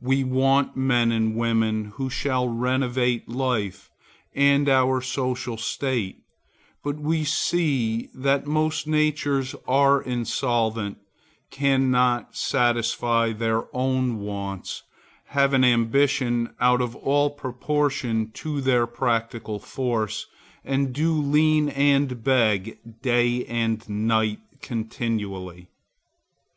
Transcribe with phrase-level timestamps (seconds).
[0.00, 3.90] We want men and women who shall renovate life
[4.32, 6.20] and our social state,
[6.84, 10.98] but we see that most natures are insolvent,
[11.50, 14.84] cannot satisfy their own wants,
[15.24, 20.26] have an ambition out of all proportion to their practical force
[20.64, 25.66] and do lean and beg day and night continually.